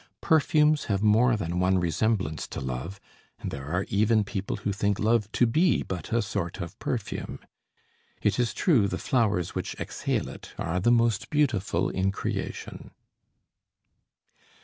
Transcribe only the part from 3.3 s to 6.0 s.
and there are even people who think love to be